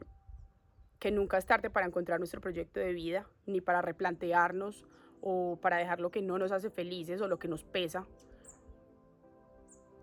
que 0.99 1.11
nunca 1.11 1.37
es 1.37 1.45
tarde 1.45 1.69
para 1.69 1.85
encontrar 1.85 2.19
nuestro 2.19 2.41
proyecto 2.41 2.79
de 2.79 2.93
vida, 2.93 3.27
ni 3.45 3.61
para 3.61 3.81
replantearnos 3.81 4.85
o 5.21 5.57
para 5.61 5.77
dejar 5.77 5.99
lo 5.99 6.09
que 6.09 6.21
no 6.21 6.37
nos 6.37 6.51
hace 6.51 6.69
felices 6.69 7.21
o 7.21 7.27
lo 7.27 7.37
que 7.37 7.47
nos 7.47 7.63
pesa. 7.63 8.05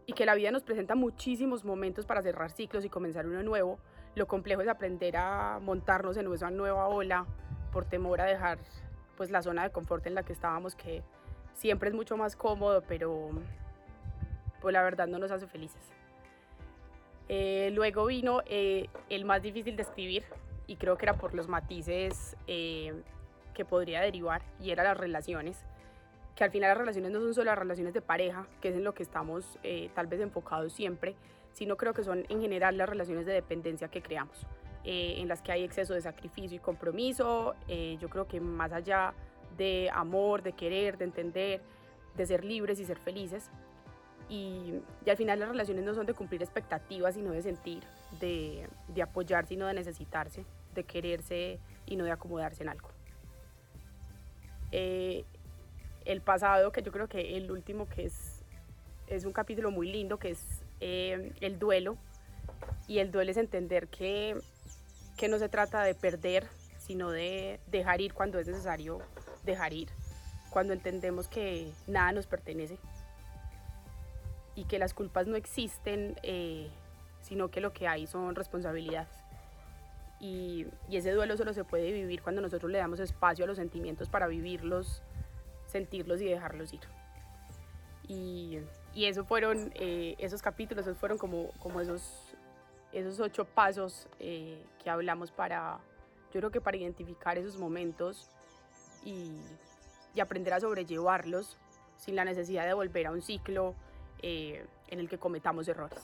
Y 0.06 0.12
que 0.12 0.26
la 0.26 0.34
vida 0.34 0.50
nos 0.50 0.62
presenta 0.62 0.94
muchísimos 0.94 1.64
momentos 1.64 2.06
para 2.06 2.22
cerrar 2.22 2.50
ciclos 2.50 2.84
y 2.84 2.88
comenzar 2.88 3.26
uno 3.26 3.42
nuevo. 3.42 3.78
Lo 4.14 4.26
complejo 4.26 4.62
es 4.62 4.68
aprender 4.68 5.16
a 5.16 5.58
montarnos 5.60 6.16
en 6.16 6.32
esa 6.32 6.50
nueva 6.50 6.88
ola 6.88 7.26
por 7.72 7.86
temor 7.86 8.20
a 8.20 8.24
dejar 8.24 8.58
pues 9.16 9.30
la 9.30 9.42
zona 9.42 9.62
de 9.62 9.70
confort 9.70 10.06
en 10.06 10.14
la 10.14 10.22
que 10.22 10.32
estábamos, 10.32 10.74
que 10.74 11.02
siempre 11.54 11.88
es 11.88 11.94
mucho 11.94 12.16
más 12.16 12.36
cómodo, 12.36 12.82
pero 12.86 13.30
pues 14.60 14.72
la 14.72 14.82
verdad 14.82 15.06
no 15.06 15.18
nos 15.18 15.30
hace 15.30 15.46
felices. 15.46 15.92
Eh, 17.28 17.70
luego 17.72 18.06
vino 18.06 18.42
eh, 18.46 18.88
el 19.08 19.24
más 19.24 19.42
difícil 19.42 19.76
de 19.76 19.82
escribir, 19.82 20.24
y 20.66 20.76
creo 20.76 20.96
que 20.96 21.06
era 21.06 21.16
por 21.16 21.34
los 21.34 21.48
matices 21.48 22.36
eh, 22.46 23.02
que 23.54 23.64
podría 23.64 24.00
derivar 24.00 24.42
y 24.60 24.70
eran 24.70 24.86
las 24.86 24.96
relaciones, 24.96 25.64
que 26.34 26.44
al 26.44 26.50
final 26.50 26.70
las 26.70 26.78
relaciones 26.78 27.12
no 27.12 27.20
son 27.20 27.34
solo 27.34 27.46
las 27.46 27.58
relaciones 27.58 27.94
de 27.94 28.00
pareja, 28.00 28.46
que 28.60 28.68
es 28.68 28.74
en 28.74 28.84
lo 28.84 28.94
que 28.94 29.02
estamos 29.02 29.58
eh, 29.62 29.90
tal 29.94 30.06
vez 30.06 30.20
enfocados 30.20 30.72
siempre, 30.72 31.14
sino 31.52 31.76
creo 31.76 31.94
que 31.94 32.02
son 32.02 32.24
en 32.28 32.40
general 32.40 32.76
las 32.76 32.88
relaciones 32.88 33.26
de 33.26 33.32
dependencia 33.32 33.88
que 33.88 34.02
creamos, 34.02 34.46
eh, 34.84 35.16
en 35.18 35.28
las 35.28 35.40
que 35.40 35.52
hay 35.52 35.62
exceso 35.62 35.94
de 35.94 36.00
sacrificio 36.00 36.56
y 36.56 36.60
compromiso, 36.60 37.54
yo 37.68 38.10
creo 38.10 38.26
que 38.26 38.40
más 38.40 38.72
allá 38.72 39.14
de 39.56 39.88
amor, 39.92 40.42
de 40.42 40.52
querer, 40.52 40.98
de 40.98 41.04
entender, 41.04 41.62
de 42.16 42.26
ser 42.26 42.44
libres 42.44 42.80
y 42.80 42.84
ser 42.84 42.98
felices, 42.98 43.50
y, 44.28 44.80
y, 45.04 45.10
al 45.10 45.16
final 45.16 45.38
las 45.38 45.48
relaciones 45.48 45.84
no 45.84 45.94
son 45.94 46.06
de 46.06 46.14
cumplir 46.14 46.42
expectativas, 46.42 47.14
sino 47.14 47.32
de 47.32 47.42
sentir, 47.42 47.82
de, 48.20 48.68
de 48.88 49.02
apoyar, 49.02 49.46
sino 49.46 49.66
de 49.66 49.74
necesitarse, 49.74 50.44
de 50.74 50.84
quererse 50.84 51.58
y 51.86 51.96
no 51.96 52.04
de 52.04 52.12
acomodarse 52.12 52.62
en 52.62 52.68
algo. 52.70 52.88
Eh, 54.72 55.24
el 56.04 56.20
pasado, 56.20 56.72
que 56.72 56.82
yo 56.82 56.92
creo 56.92 57.08
que 57.08 57.36
el 57.36 57.50
último, 57.50 57.88
que 57.88 58.06
es, 58.06 58.42
es 59.06 59.24
un 59.24 59.32
capítulo 59.32 59.70
muy 59.70 59.90
lindo, 59.90 60.18
que 60.18 60.30
es 60.30 60.64
eh, 60.80 61.32
el 61.40 61.58
duelo. 61.58 61.96
Y 62.88 62.98
el 62.98 63.10
duelo 63.10 63.30
es 63.30 63.36
entender 63.36 63.88
que, 63.88 64.36
que 65.16 65.28
no 65.28 65.38
se 65.38 65.48
trata 65.48 65.82
de 65.82 65.94
perder, 65.94 66.46
sino 66.78 67.10
de 67.10 67.60
dejar 67.68 68.00
ir 68.00 68.12
cuando 68.12 68.38
es 68.38 68.46
necesario 68.46 69.00
dejar 69.44 69.72
ir. 69.72 69.88
Cuando 70.50 70.72
entendemos 70.72 71.28
que 71.28 71.72
nada 71.86 72.12
nos 72.12 72.26
pertenece, 72.26 72.78
y 74.56 74.64
que 74.64 74.78
las 74.78 74.94
culpas 74.94 75.26
no 75.26 75.36
existen, 75.36 76.16
eh, 76.22 76.70
sino 77.20 77.50
que 77.50 77.60
lo 77.60 77.72
que 77.72 77.88
hay 77.88 78.06
son 78.06 78.34
responsabilidades. 78.34 79.08
Y, 80.20 80.66
ese 80.90 81.12
duelo 81.12 81.36
solo 81.36 81.52
se 81.52 81.64
puede 81.64 81.92
vivir 81.92 82.22
cuando 82.22 82.40
nosotros 82.40 82.70
le 82.70 82.78
damos 82.78 83.00
espacio 83.00 83.44
a 83.44 83.48
los 83.48 83.56
sentimientos 83.56 84.08
para 84.08 84.26
vivirlos, 84.26 85.02
sentirlos 85.66 86.20
y 86.20 86.26
dejarlos 86.26 86.72
ir. 86.72 86.80
Y, 88.06 88.60
eso 88.94 89.24
fueron, 89.24 89.72
eh, 89.74 90.14
esos 90.18 90.40
capítulos, 90.40 90.86
esos 90.86 90.98
fueron 90.98 91.18
como, 91.18 91.50
esos, 91.80 92.34
esos 92.92 93.18
ocho 93.18 93.44
pasos 93.44 94.06
eh, 94.20 94.62
que 94.82 94.88
hablamos 94.88 95.32
para, 95.32 95.78
yo 96.32 96.40
creo 96.40 96.50
que 96.50 96.60
para 96.60 96.76
identificar 96.76 97.36
esos 97.38 97.58
momentos 97.58 98.30
y 99.04 100.20
aprender 100.20 100.54
a 100.54 100.60
sobrellevarlos 100.60 101.58
sin 101.96 102.16
la 102.16 102.24
necesidad 102.24 102.66
de 102.66 102.72
volver 102.72 103.08
a 103.08 103.10
un 103.10 103.20
ciclo 103.20 103.74
eh, 104.26 104.64
en 104.88 105.00
el 105.00 105.08
que 105.10 105.18
cometamos 105.18 105.68
errores. 105.68 105.98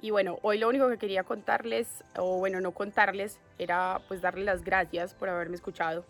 Y 0.00 0.10
bueno, 0.12 0.38
hoy 0.42 0.58
lo 0.58 0.68
único 0.68 0.88
que 0.88 0.98
quería 0.98 1.24
contarles, 1.24 2.04
o 2.16 2.38
bueno, 2.38 2.60
no 2.60 2.70
contarles, 2.70 3.40
era 3.58 4.00
pues 4.06 4.22
darles 4.22 4.44
las 4.44 4.62
gracias 4.62 5.14
por 5.14 5.28
haberme 5.28 5.56
escuchado. 5.56 6.04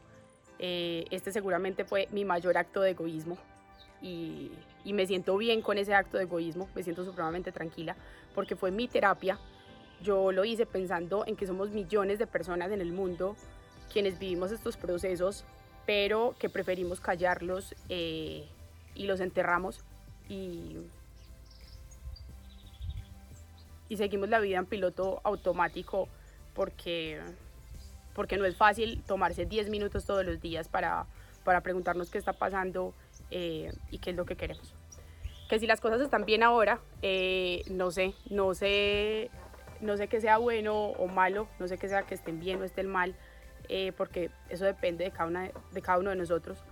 Eh, 0.58 1.06
este 1.10 1.32
seguramente 1.32 1.86
fue 1.86 2.08
mi 2.12 2.26
mayor 2.26 2.58
acto 2.58 2.82
de 2.82 2.90
egoísmo, 2.90 3.38
y, 4.02 4.52
me 4.84 5.06
siento 5.06 5.37
bien 5.37 5.62
con 5.62 5.78
ese 5.78 5.94
acto 5.94 6.16
de 6.16 6.25
egoísmo, 6.25 6.68
me 6.75 6.82
siento 6.82 7.04
supremamente 7.04 7.52
tranquila 7.52 7.96
porque 8.34 8.56
fue 8.56 8.70
mi 8.70 8.88
terapia. 8.88 9.38
Yo 10.02 10.32
lo 10.32 10.44
hice 10.44 10.66
pensando 10.66 11.25
en 11.26 11.37
que 11.37 11.46
somos 11.46 11.70
millones 11.70 12.18
de 12.18 12.26
personas 12.26 12.70
en 12.72 12.80
el 12.80 12.92
mundo 12.92 13.37
quienes 13.92 14.18
vivimos 14.18 14.52
estos 14.52 14.76
procesos, 14.76 15.44
pero 15.87 16.34
que 16.38 16.49
preferimos 16.49 17.00
callarlos 17.00 17.75
eh, 17.88 18.49
y 18.94 19.06
los 19.06 19.20
enterramos 19.20 19.84
y, 20.28 20.76
y 23.88 23.96
seguimos 23.96 24.28
la 24.28 24.38
vida 24.40 24.58
en 24.58 24.66
piloto 24.66 25.20
automático 25.25 26.08
porque, 26.54 27.20
porque 28.14 28.37
no 28.37 28.44
es 28.44 28.56
fácil 28.56 29.02
tomarse 29.02 29.44
10 29.44 29.68
minutos 29.70 30.04
todos 30.04 30.25
los 30.25 30.40
días 30.40 30.68
para, 30.68 31.06
para 31.44 31.60
preguntarnos 31.60 32.10
qué 32.10 32.18
está 32.18 32.32
pasando 32.32 32.94
eh, 33.30 33.72
y 33.90 33.99
qué 33.99 34.10
es 34.10 34.16
lo 34.16 34.25
que 34.25 34.37
queremos. 34.37 34.75
Que 35.49 35.58
si 35.58 35.66
las 35.66 35.80
cosas 35.80 36.00
están 36.00 36.25
bien 36.25 36.42
ahora, 36.42 36.80
eh, 37.02 37.62
no 37.70 37.90
sé, 37.90 38.14
no 38.28 38.54
sé, 38.54 39.30
no 39.80 39.96
sé 39.96 40.08
que 40.08 40.20
sea 40.20 40.38
bueno 40.38 40.76
o 40.76 41.08
malo, 41.08 41.49
no 41.58 41.66
sé 41.66 41.78
que 41.78 41.88
sea 41.88 42.02
que 42.02 42.14
estén 42.14 42.38
bien 42.38 42.60
o 42.60 42.64
estén 42.64 42.87
mal, 42.87 43.14
eh, 43.68 43.92
porque 43.96 44.30
eso 44.49 44.64
depende 44.64 45.04
de 45.04 45.10
cada, 45.10 45.28
una, 45.28 45.50
de 45.72 45.82
cada 45.82 45.99
uno 45.99 46.10
de 46.10 46.16
nosotros. 46.16 46.62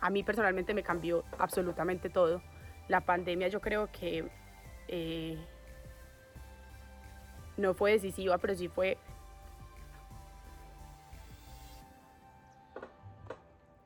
a 0.00 0.10
mí 0.10 0.22
personalmente 0.22 0.74
me 0.74 0.82
cambió 0.82 1.24
absolutamente 1.38 2.10
todo. 2.10 2.42
La 2.88 3.00
pandemia 3.00 3.48
yo 3.48 3.60
creo 3.60 3.88
que 3.90 4.28
no 7.56 7.74
fue 7.74 7.92
decisiva, 7.92 8.36
pero 8.38 8.54
sí 8.54 8.68
fue 8.68 8.98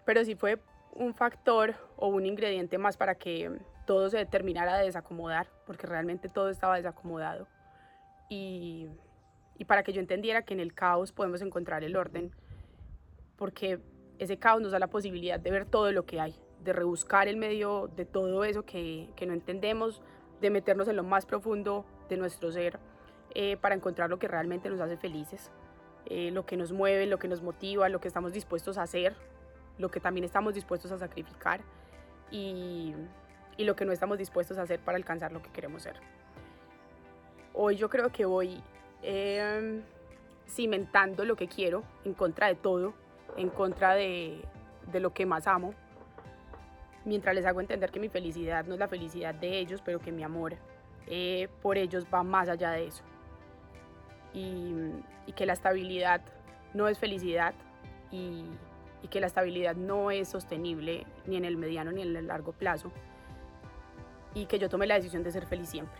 pero 0.08 0.25
sí 0.25 0.35
fue 0.35 0.58
un 0.99 1.14
factor 1.14 1.75
o 1.97 2.09
un 2.09 2.26
ingrediente 2.26 2.76
más 2.76 2.97
para 2.97 3.14
que 3.14 3.59
todo 3.87 4.11
se 4.11 4.26
terminara 4.26 4.76
de 4.76 4.85
desacomodar, 4.85 5.49
porque 5.67 5.87
realmente 5.87 6.28
todo 6.28 6.50
estaba 6.50 6.76
desacomodado. 6.76 7.47
Y, 8.28 8.88
y 9.57 9.64
para 9.64 9.83
que 9.83 9.93
yo 9.93 10.00
entendiera 10.00 10.43
que 10.43 10.52
en 10.55 10.61
el 10.61 10.75
caos 10.75 11.12
podemos 11.12 11.40
encontrar 11.40 11.85
el 11.85 11.97
orden, 11.97 12.33
porque 13.37 13.81
ese 14.19 14.38
caos 14.38 14.61
nos 14.61 14.73
da 14.73 14.78
la 14.78 14.88
posibilidad 14.88 15.40
de 15.40 15.50
ver 15.50 15.64
todo 15.64 15.90
lo 15.93 16.05
que 16.05 16.21
hay, 16.21 16.35
de 16.62 16.73
rebuscar 16.73 17.28
el 17.28 17.37
medio 17.37 17.88
de 17.97 18.05
todo 18.05 18.45
eso 18.45 18.64
que, 18.64 19.09
que 19.17 19.25
no 19.25 19.33
entendemos, 19.33 20.02
de 20.40 20.50
meternos 20.50 20.88
en 20.88 20.97
lo 20.97 21.05
más 21.05 21.25
profundo 21.25 21.85
de 22.09 22.17
nuestro 22.17 22.50
ser 22.52 22.78
eh, 23.35 23.57
para 23.57 23.75
encontrar 23.75 24.11
lo 24.11 24.19
que 24.19 24.28
realmente 24.28 24.69
nos 24.69 24.81
hace 24.81 24.97
felices, 24.97 25.50
eh, 26.07 26.31
lo 26.31 26.45
que 26.47 26.57
nos 26.57 26.73
mueve, 26.73 27.07
lo 27.07 27.19
que 27.19 27.28
nos 27.28 27.43
motiva, 27.43 27.88
lo 27.88 28.00
que 28.00 28.09
estamos 28.09 28.33
dispuestos 28.33 28.78
a 28.78 28.83
hacer, 28.83 29.14
lo 29.78 29.90
que 29.90 30.00
también 30.00 30.25
estamos 30.25 30.54
dispuestos 30.54 30.92
a 30.92 30.99
sacrificar 30.99 31.61
y, 32.30 32.94
y 33.56 33.64
lo 33.64 33.76
que 33.76 33.85
no 33.85 33.92
estamos 33.92 34.18
dispuestos 34.18 34.58
a 34.58 34.62
hacer 34.62 34.80
para 34.80 34.97
alcanzar 34.97 35.32
lo 35.32 35.42
que 35.42 35.50
queremos 35.50 35.82
ser. 35.82 35.97
Hoy 37.54 37.76
yo 37.76 37.88
creo 37.88 38.11
que 38.11 38.25
voy 38.25 38.62
em, 39.02 39.82
cimentando 40.47 41.25
lo 41.25 41.37
que 41.37 41.49
quiero 41.49 41.82
en 42.04 42.14
contra 42.14 42.49
de 42.49 42.54
todo, 42.54 42.94
en 43.37 43.50
contra 43.50 43.94
de, 43.94 44.42
de 44.92 45.00
lo 45.00 45.12
que 45.12 45.26
más 45.26 45.47
amo, 45.47 45.75
mientras 47.04 47.35
les 47.35 47.47
hago 47.47 47.61
entender 47.61 47.90
que 47.90 48.00
mi 48.00 48.08
felicidad 48.08 48.64
no 48.64 48.75
es 48.75 48.80
la 48.80 48.88
felicidad 48.88 49.35
de 49.35 49.58
ellos, 49.58 49.82
pero 49.85 49.99
que 49.99 50.12
mi 50.12 50.23
amor 50.23 50.54
eh, 51.06 51.49
por 51.62 51.78
ellos 51.78 52.06
va 52.12 52.23
más 52.23 52.49
allá 52.49 52.70
de 52.73 52.87
eso. 52.87 53.02
Y, 54.35 54.75
y, 55.26 55.32
que 55.32 55.47
la 55.47 55.54
estabilidad 55.54 56.20
no 56.75 56.87
es 56.87 56.99
felicidad 56.99 57.54
y, 58.11 58.44
y 59.02 59.09
que 59.09 59.21
la 59.21 59.26
estabilidad 59.26 59.76
no 59.76 60.11
es 60.11 60.28
sostenible 60.28 61.07
ni 61.26 61.37
en 61.37 61.45
el 61.45 61.57
mediano 61.57 61.93
ni 61.93 62.02
en 62.02 62.17
el 62.17 62.26
largo 62.26 62.52
plazo 62.52 62.93
y 64.35 64.47
que 64.47 64.59
yo 64.59 64.69
tomé 64.69 64.87
la 64.87 64.95
decisión 64.95 65.23
de 65.23 65.33
ser 65.33 65.47
feliz 65.47 65.69
siempre, 65.69 65.99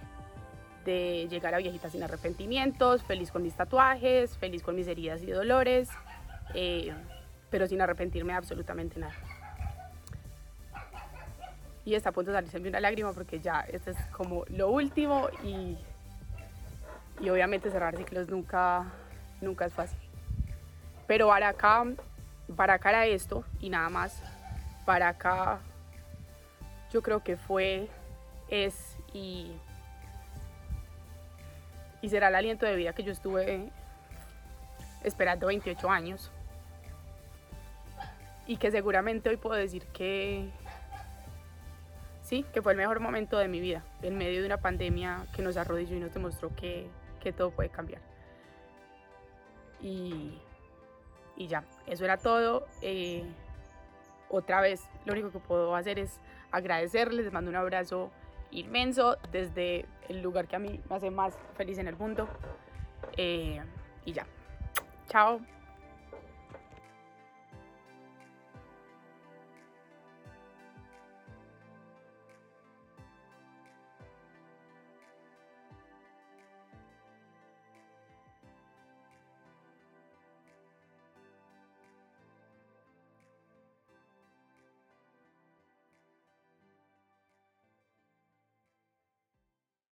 de 0.85 1.27
llegar 1.29 1.55
a 1.55 1.59
viejita 1.59 1.89
sin 1.89 2.03
arrepentimientos, 2.03 3.03
feliz 3.03 3.31
con 3.33 3.43
mis 3.43 3.55
tatuajes, 3.55 4.37
feliz 4.39 4.63
con 4.63 4.75
mis 4.75 4.87
heridas 4.87 5.23
y 5.23 5.31
dolores, 5.31 5.89
eh, 6.55 6.93
pero 7.51 7.67
sin 7.67 7.81
arrepentirme 7.81 8.35
absolutamente 8.35 9.01
nada. 9.01 9.15
Y 11.85 11.95
está 11.95 12.11
a 12.11 12.13
punto 12.13 12.31
de 12.31 12.37
salirse 12.37 12.59
una 12.59 12.81
lágrima 12.81 13.13
porque 13.13 13.41
ya 13.41 13.61
este 13.61 13.93
es 13.93 13.97
como 14.13 14.45
lo 14.49 14.69
último 14.69 15.29
y, 15.43 15.79
y 17.21 17.31
obviamente 17.31 17.71
cerrar 17.71 17.97
ciclos 17.97 18.29
nunca, 18.29 18.85
nunca 19.41 19.65
es 19.65 19.73
fácil. 19.73 19.99
Pero 21.07 21.33
acá, 21.33 21.85
para 22.57 22.75
acá 22.75 23.07
esto 23.07 23.45
y 23.61 23.71
nada 23.71 23.89
más. 23.89 24.23
Para 24.85 25.09
acá 25.09 25.61
yo 26.93 27.03
creo 27.03 27.23
que 27.23 27.37
fue, 27.37 27.89
es 28.49 28.97
y 29.13 29.53
y 32.01 32.09
será 32.09 32.29
el 32.29 32.35
aliento 32.35 32.67
de 32.67 32.77
vida 32.77 32.93
que 32.93 33.03
yo 33.03 33.13
estuve 33.13 33.71
esperando 35.03 35.49
28 35.49 35.91
años 35.91 36.31
y 38.47 38.57
que 38.57 38.71
seguramente 38.71 39.29
hoy 39.29 39.37
puedo 39.37 39.57
decir 39.57 39.85
que 39.87 40.49
sí, 42.23 42.45
que 42.53 42.63
fue 42.63 42.73
el 42.73 42.79
mejor 42.79 43.01
momento 43.01 43.39
de 43.39 43.49
mi 43.49 43.61
vida, 43.61 43.83
en 44.03 44.17
medio 44.17 44.41
de 44.41 44.47
una 44.47 44.59
pandemia 44.59 45.27
que 45.35 45.43
nos 45.43 45.57
arrodilló 45.57 45.97
y 45.97 46.01
nos 46.01 46.15
demostró 46.15 46.55
que, 46.55 46.87
que 47.21 47.33
todo 47.33 47.51
puede 47.51 47.69
cambiar. 47.69 48.01
Y, 49.81 50.39
y, 51.39 51.47
ya, 51.47 51.65
eso 51.87 52.05
era 52.05 52.17
todo. 52.17 52.67
Eh, 52.83 53.25
otra 54.29 54.61
vez, 54.61 54.83
lo 55.05 55.13
único 55.13 55.31
que 55.31 55.39
puedo 55.39 55.75
hacer 55.75 55.99
es 55.99 56.21
agradecerles, 56.51 57.25
les 57.25 57.33
mando 57.33 57.51
un 57.51 57.57
abrazo 57.57 58.11
inmenso 58.51 59.17
desde 59.31 59.87
el 60.09 60.23
lugar 60.23 60.49
que 60.49 60.57
a 60.57 60.59
mí 60.59 60.81
me 60.89 60.97
hace 60.97 61.11
más 61.11 61.39
feliz 61.57 61.79
en 61.79 61.89
el 61.89 61.97
mundo. 61.97 62.29
Eh, 63.17 63.61
y 64.05 64.13
ya. 64.13 64.27
Chao. 65.09 65.41